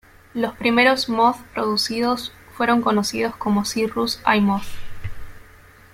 Los 0.33 0.55
primeros 0.55 1.09
Moth 1.09 1.37
producidos 1.53 2.31
fueron 2.57 2.81
conocidos 2.81 3.35
como 3.35 3.65
Cirrus 3.65 4.19
I 4.35 4.41
Moth. 4.41 4.65